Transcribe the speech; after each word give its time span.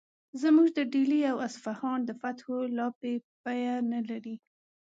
زموږ 0.41 0.67
د 0.77 0.79
ډیلي 0.93 1.21
او 1.31 1.37
اصفهان 1.47 1.99
د 2.05 2.11
فتحو 2.21 2.57
لاپې 2.77 3.13
بیه 3.43 3.75
نه 3.91 3.99
لري. 4.09 4.35